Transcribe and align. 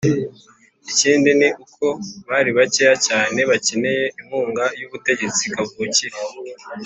Ikindi 0.91 1.29
ni 1.39 1.49
uko 1.63 1.85
bari 2.29 2.49
bakeya 2.57 2.95
cyane 3.07 3.39
bakeneye 3.49 4.03
inkunga 4.19 4.63
y'ubutegetsi 4.79 5.43
kavukire. 5.53 6.17